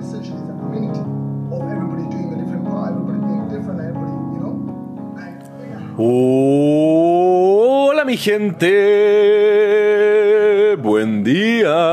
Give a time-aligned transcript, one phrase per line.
[0.00, 1.00] essentially is a community
[1.54, 4.54] of everybody doing a different part, everybody being different, everybody, you know.
[5.18, 5.42] And.
[5.96, 8.66] Hola mi gente,
[10.82, 11.87] buen día.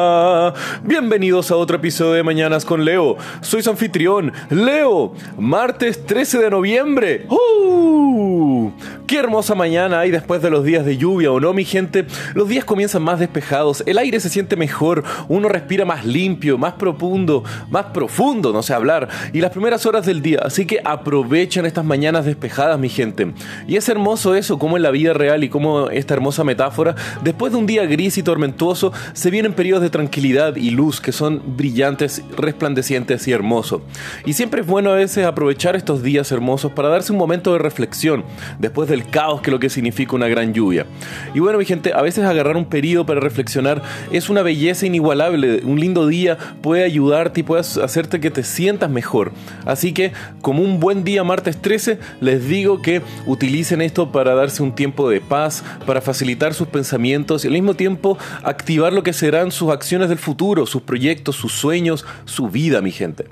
[0.88, 3.18] Bienvenidos a otro episodio de Mañanas con Leo.
[3.42, 5.16] Soy su anfitrión, Leo.
[5.36, 7.26] Martes 13 de noviembre.
[7.28, 8.72] ¡Uh!
[9.08, 12.06] Qué hermosa mañana hay después de los días de lluvia, ¿o no, mi gente?
[12.34, 16.74] Los días comienzan más despejados, el aire se siente mejor, uno respira más limpio, más
[16.74, 21.66] profundo, más profundo, no sé hablar, y las primeras horas del día, así que aprovechen
[21.66, 23.34] estas mañanas despejadas, mi gente.
[23.68, 27.52] Y es hermoso eso, como en la vida real y como esta hermosa metáfora, después
[27.52, 31.42] de un día gris y tormentuoso, se vienen periodos de tranquilidad y luz que son
[31.58, 33.82] brillantes, resplandecientes y hermosos.
[34.26, 37.60] Y siempre es bueno a veces aprovechar estos días hermosos para darse un momento de
[37.60, 38.24] reflexión,
[38.60, 40.86] después del caos que es lo que significa una gran lluvia.
[41.34, 45.62] Y bueno, mi gente, a veces agarrar un periodo para reflexionar es una belleza inigualable.
[45.64, 49.32] Un lindo día puede ayudarte y puede hacerte que te sientas mejor.
[49.66, 54.64] Así que, como un buen día martes 13, les digo que utilicen esto para darse
[54.64, 59.14] un tiempo de paz, para facilitar sus pensamientos y al mismo tiempo activar lo que
[59.14, 63.26] serán sus acciones del futuro, sus proyectos, sus sueños, su vida, mi gente.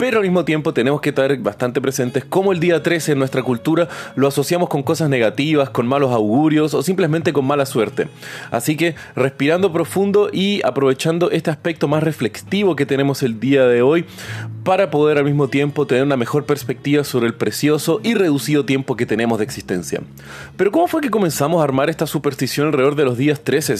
[0.00, 3.42] Pero al mismo tiempo tenemos que estar bastante presentes cómo el día 13 en nuestra
[3.42, 8.08] cultura lo asociamos con cosas negativas, con malos augurios o simplemente con mala suerte.
[8.50, 13.82] Así que respirando profundo y aprovechando este aspecto más reflexivo que tenemos el día de
[13.82, 14.06] hoy
[14.64, 18.96] para poder al mismo tiempo tener una mejor perspectiva sobre el precioso y reducido tiempo
[18.96, 20.00] que tenemos de existencia.
[20.56, 23.74] Pero ¿cómo fue que comenzamos a armar esta superstición alrededor de los días 13?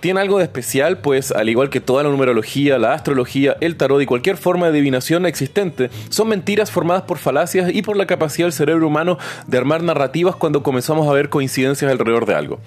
[0.00, 0.98] ¿Tiene algo de especial?
[0.98, 4.72] Pues al igual que toda la numerología, la astrología, el tarot y cualquier forma de
[4.72, 9.58] adivinación existente, son mentiras formadas por falacias y por la capacidad del cerebro humano de
[9.58, 12.60] armar narrativas cuando comenzamos a ver coincidencias alrededor de algo.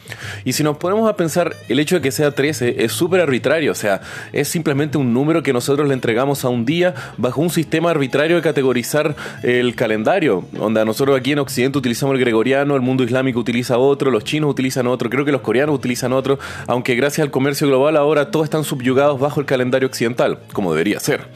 [0.45, 3.71] Y si nos ponemos a pensar, el hecho de que sea 13 es súper arbitrario,
[3.71, 4.01] o sea,
[4.33, 8.37] es simplemente un número que nosotros le entregamos a un día bajo un sistema arbitrario
[8.37, 13.39] de categorizar el calendario, donde nosotros aquí en Occidente utilizamos el gregoriano, el mundo islámico
[13.39, 17.31] utiliza otro, los chinos utilizan otro, creo que los coreanos utilizan otro, aunque gracias al
[17.31, 21.27] comercio global ahora todos están subyugados bajo el calendario occidental, como debería ser.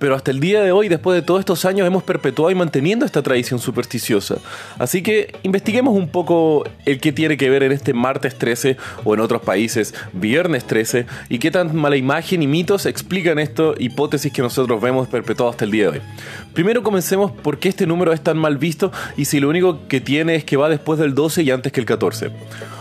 [0.00, 3.04] Pero hasta el día de hoy, después de todos estos años, hemos perpetuado y manteniendo
[3.04, 4.38] esta tradición supersticiosa.
[4.78, 9.12] Así que investiguemos un poco el que tiene que ver en este martes 13 o
[9.12, 14.32] en otros países viernes 13 y qué tan mala imagen y mitos explican esto hipótesis
[14.32, 16.00] que nosotros vemos perpetuado hasta el día de hoy.
[16.54, 20.00] Primero comencemos por qué este número es tan mal visto y si lo único que
[20.00, 22.30] tiene es que va después del 12 y antes que el 14.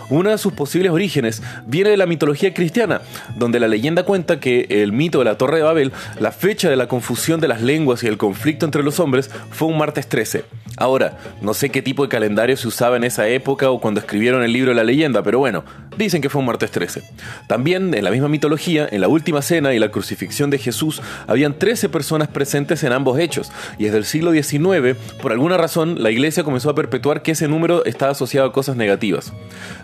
[0.10, 3.02] Uno de sus posibles orígenes viene de la mitología cristiana,
[3.38, 6.76] donde la leyenda cuenta que el mito de la Torre de Babel, la fecha de
[6.76, 10.46] la confusión de las lenguas y el conflicto entre los hombres, fue un martes 13.
[10.80, 14.44] Ahora, no sé qué tipo de calendario se usaba en esa época o cuando escribieron
[14.44, 15.66] el libro la leyenda, pero bueno,
[15.98, 17.04] dicen que fue un martes 13.
[17.48, 21.60] También, en la misma mitología, en la última cena y la crucifixión de Jesús, habían
[21.60, 26.12] 13 personas presentes en ambos hechos, y desde el siglo XIX, por alguna razón, la
[26.12, 29.34] iglesia comenzó a perpetuar que ese número estaba asociado a cosas negativas.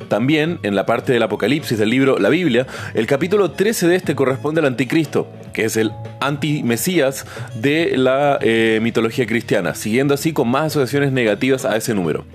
[0.07, 4.15] También, en la parte del Apocalipsis del libro La Biblia, el capítulo 13 de este
[4.15, 10.49] corresponde al anticristo, que es el anti-mesías de la eh, mitología cristiana, siguiendo así con
[10.49, 12.25] más asociaciones negativas a ese número.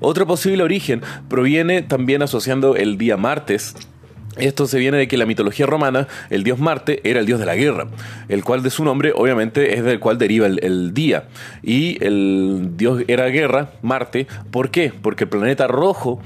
[0.00, 3.76] Otro posible origen proviene también asociando el día martes
[4.36, 7.46] esto se viene de que la mitología romana el dios Marte era el dios de
[7.46, 7.86] la guerra,
[8.28, 11.24] el cual de su nombre obviamente es del cual deriva el, el, día.
[11.62, 14.92] Y el dios era guerra, Marte, ¿por qué?
[15.00, 16.20] Porque el planeta rojo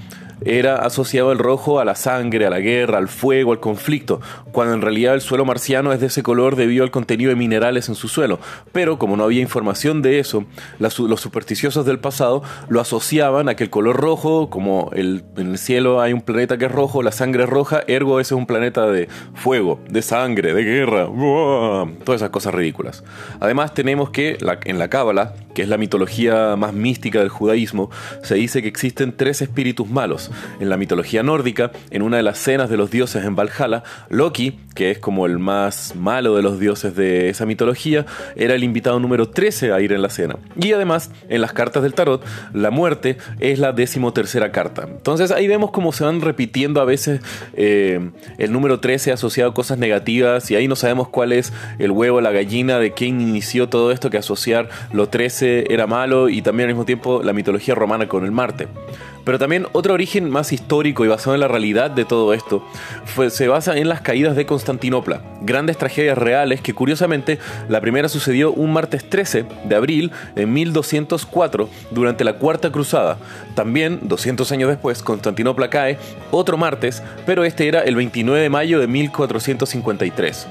[0.45, 4.21] era asociado el rojo a la sangre, a la guerra, al fuego, al conflicto,
[4.53, 7.89] cuando en realidad el suelo marciano es de ese color debido al contenido de minerales
[7.89, 8.39] en su suelo.
[8.73, 10.45] Pero como no había información de eso,
[10.79, 16.01] los supersticiosos del pasado lo asociaban a que el color rojo, como en el cielo
[16.01, 18.87] hay un planeta que es rojo, la sangre es roja, ergo ese es un planeta
[18.87, 21.07] de fuego, de sangre, de guerra,
[22.05, 23.05] todas esas cosas ridículas.
[23.41, 27.91] Además tenemos que en la Cábala, que es la mitología más mística del judaísmo,
[28.23, 30.31] se dice que existen tres espíritus malos.
[30.59, 34.59] En la mitología nórdica, en una de las cenas de los dioses en Valhalla, Loki,
[34.75, 38.99] que es como el más malo de los dioses de esa mitología, era el invitado
[39.01, 40.37] número 13 a ir en la cena.
[40.59, 42.25] Y además, en las cartas del tarot,
[42.55, 44.87] la muerte es la decimotercera carta.
[44.89, 47.21] Entonces ahí vemos cómo se van repitiendo a veces
[47.53, 48.01] eh,
[48.39, 52.23] el número 13 asociado a cosas negativas y ahí no sabemos cuál es el huevo,
[52.23, 56.69] la gallina, de quién inició todo esto que asociar lo 13 era malo y también
[56.69, 58.69] al mismo tiempo la mitología romana con el Marte.
[59.25, 62.65] Pero también otro origen más histórico y basado en la realidad de todo esto
[63.05, 67.39] fue, se basa en las caídas de Constantinopla, grandes tragedias reales que curiosamente
[67.69, 73.19] la primera sucedió un martes 13 de abril de 1204 durante la Cuarta Cruzada.
[73.55, 75.99] También, 200 años después, Constantinopla cae
[76.31, 80.47] otro martes, pero este era el 29 de mayo de 1453.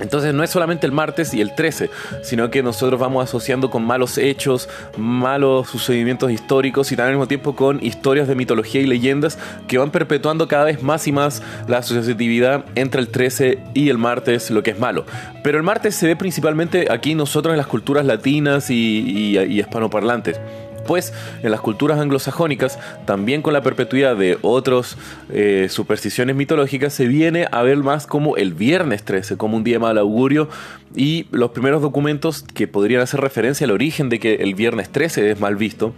[0.00, 1.90] Entonces no es solamente el martes y el 13,
[2.22, 7.28] sino que nosotros vamos asociando con malos hechos, malos sucedimientos históricos y también al mismo
[7.28, 11.42] tiempo con historias de mitología y leyendas que van perpetuando cada vez más y más
[11.66, 15.04] la asociatividad entre el 13 y el martes, lo que es malo.
[15.42, 18.74] Pero el martes se ve principalmente aquí nosotros en las culturas latinas y,
[19.36, 20.40] y hispanoparlantes
[20.88, 21.12] pues
[21.42, 24.96] en las culturas anglosajónicas, también con la perpetuidad de otras
[25.30, 29.74] eh, supersticiones mitológicas, se viene a ver más como el viernes 13, como un día
[29.74, 30.48] de mal augurio,
[30.96, 35.30] y los primeros documentos que podrían hacer referencia al origen de que el viernes 13
[35.30, 35.92] es mal visto,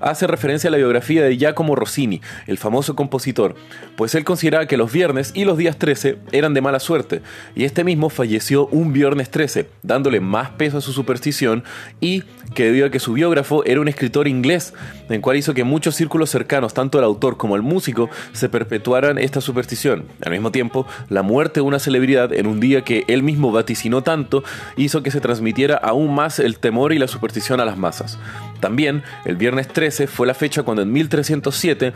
[0.00, 3.56] hace referencia a la biografía de Giacomo Rossini, el famoso compositor,
[3.96, 7.22] pues él consideraba que los viernes y los días 13 eran de mala suerte,
[7.56, 11.64] y este mismo falleció un viernes 13, dándole más peso a su superstición
[12.00, 12.22] y
[12.54, 14.74] que debido a que su biógrafo era un escritor inglés,
[15.08, 19.18] en cual hizo que muchos círculos cercanos, tanto el autor como el músico, se perpetuaran
[19.18, 20.04] esta superstición.
[20.24, 24.02] Al mismo tiempo, la muerte de una celebridad en un día que él mismo vaticinó
[24.02, 24.44] tanto
[24.76, 28.18] hizo que se transmitiera aún más el temor y la superstición a las masas.
[28.60, 31.92] También, el viernes 13 fue la fecha cuando en 1307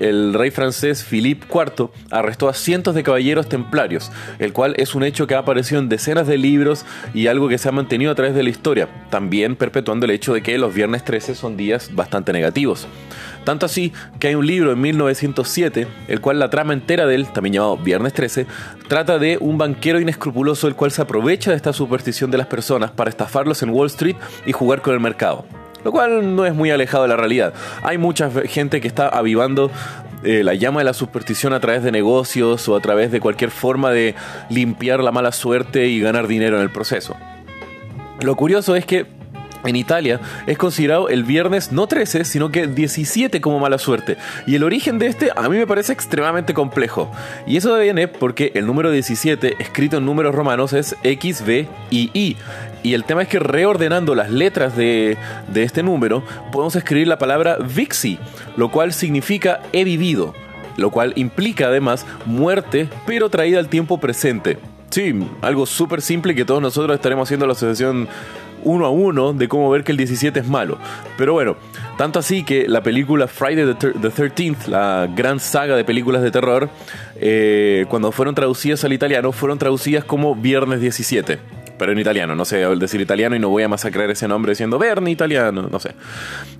[0.00, 5.04] el rey francés Philippe IV arrestó a cientos de caballeros templarios, el cual es un
[5.04, 8.14] hecho que ha aparecido en decenas de libros y algo que se ha mantenido a
[8.14, 11.71] través de la historia, también perpetuando el hecho de que los viernes 13 son días
[11.92, 12.86] bastante negativos.
[13.44, 17.26] Tanto así que hay un libro en 1907, el cual la trama entera de él,
[17.32, 18.46] también llamado Viernes 13,
[18.88, 22.92] trata de un banquero inescrupuloso el cual se aprovecha de esta superstición de las personas
[22.92, 24.16] para estafarlos en Wall Street
[24.46, 25.44] y jugar con el mercado
[25.84, 27.54] lo cual no es muy alejado de la realidad.
[27.82, 29.68] Hay mucha gente que está avivando
[30.22, 33.50] eh, la llama de la superstición a través de negocios o a través de cualquier
[33.50, 34.14] forma de
[34.48, 37.16] limpiar la mala suerte y ganar dinero en el proceso.
[38.20, 39.06] Lo curioso es que
[39.64, 44.16] en Italia es considerado el viernes no 13, sino que 17 como mala suerte.
[44.46, 47.10] Y el origen de este a mí me parece extremadamente complejo.
[47.46, 52.10] Y eso viene porque el número 17, escrito en números romanos, es X, V y
[52.14, 52.36] I.
[52.82, 55.16] Y el tema es que reordenando las letras de,
[55.48, 58.18] de este número, podemos escribir la palabra Vixi,
[58.56, 60.34] lo cual significa he vivido,
[60.76, 64.58] lo cual implica además muerte, pero traída al tiempo presente.
[64.90, 68.08] Sí, algo súper simple que todos nosotros estaremos haciendo la asociación
[68.62, 70.78] uno a uno de cómo ver que el 17 es malo.
[71.16, 71.56] Pero bueno,
[71.96, 76.68] tanto así que la película Friday the, 13th, la gran saga de películas de terror,
[77.16, 82.44] eh, cuando fueron traducidas al italiano, fueron traducidas como Viernes 17 pero en italiano, no
[82.44, 85.94] sé decir italiano y no voy a masacrar ese nombre diciendo Verne italiano, no sé.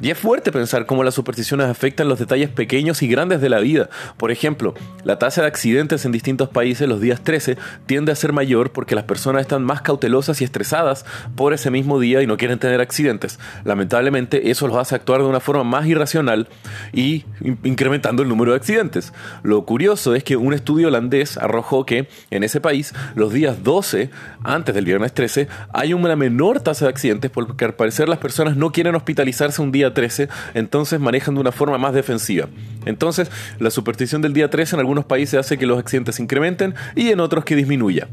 [0.00, 3.60] Y es fuerte pensar cómo las supersticiones afectan los detalles pequeños y grandes de la
[3.60, 3.88] vida.
[4.16, 4.74] Por ejemplo,
[5.04, 7.56] la tasa de accidentes en distintos países los días 13
[7.86, 11.04] tiende a ser mayor porque las personas están más cautelosas y estresadas
[11.36, 13.38] por ese mismo día y no quieren tener accidentes.
[13.64, 16.48] Lamentablemente eso los hace actuar de una forma más irracional
[16.92, 17.24] y
[17.62, 19.12] incrementando el número de accidentes.
[19.42, 24.10] Lo curioso es que un estudio holandés arrojó que en ese país los días 12
[24.42, 28.56] antes del viernes 13, hay una menor tasa de accidentes porque al parecer las personas
[28.56, 32.48] no quieren hospitalizarse un día 13, entonces manejan de una forma más defensiva.
[32.84, 37.10] Entonces, la superstición del día 13 en algunos países hace que los accidentes incrementen y
[37.10, 38.08] en otros que disminuya.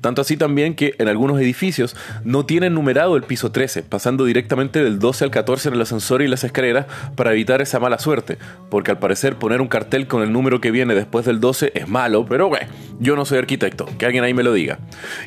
[0.00, 4.82] Tanto así también que en algunos edificios no tienen numerado el piso 13, pasando directamente
[4.82, 6.86] del 12 al 14 en el ascensor y las escaleras
[7.16, 8.38] para evitar esa mala suerte,
[8.70, 11.88] porque al parecer poner un cartel con el número que viene después del 12 es
[11.88, 12.66] malo, pero bueno,
[13.00, 14.78] yo no soy arquitecto, que alguien ahí me lo diga.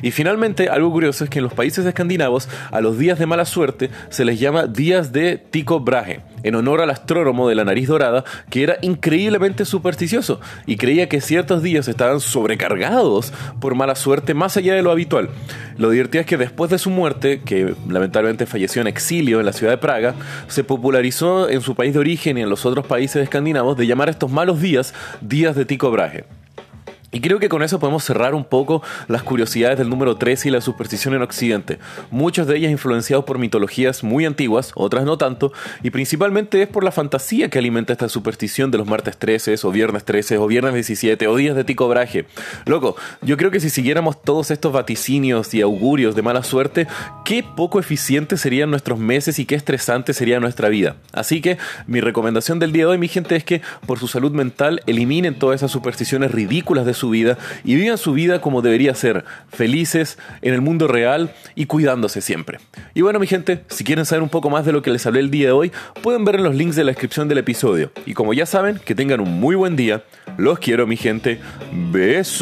[0.02, 3.44] Y finalmente, algo curioso es que en los países escandinavos a los días de mala
[3.44, 7.88] suerte se les llama días de Tycho Brahe, en honor al astrónomo de la nariz
[7.88, 14.34] dorada que era increíblemente supersticioso y creía que ciertos días estaban sobrecargados por mala suerte
[14.34, 15.30] más allá de lo habitual.
[15.76, 19.52] Lo divertido es que después de su muerte, que lamentablemente falleció en exilio en la
[19.52, 20.14] ciudad de Praga,
[20.48, 24.08] se popularizó en su país de origen y en los otros países escandinavos de llamar
[24.08, 26.37] estos malos días días de Tycho Brahe.
[27.10, 30.52] Y creo que con eso podemos cerrar un poco las curiosidades del número 13 y
[30.52, 31.78] la superstición en Occidente,
[32.10, 35.50] muchas de ellas influenciadas por mitologías muy antiguas, otras no tanto,
[35.82, 39.70] y principalmente es por la fantasía que alimenta esta superstición de los martes 13 o
[39.70, 42.26] viernes 13 o viernes 17 o días de ticobraje.
[42.66, 46.86] Loco, yo creo que si siguiéramos todos estos vaticinios y augurios de mala suerte,
[47.24, 50.96] qué poco eficientes serían nuestros meses y qué estresante sería nuestra vida.
[51.12, 54.32] Así que mi recomendación del día de hoy, mi gente, es que por su salud
[54.32, 58.94] mental eliminen todas esas supersticiones ridículas de su vida y vivan su vida como debería
[58.94, 62.58] ser, felices en el mundo real y cuidándose siempre.
[62.94, 65.20] Y bueno, mi gente, si quieren saber un poco más de lo que les hablé
[65.20, 67.90] el día de hoy, pueden ver en los links de la descripción del episodio.
[68.06, 70.04] Y como ya saben, que tengan un muy buen día.
[70.36, 71.40] Los quiero, mi gente.
[71.90, 72.38] Besos.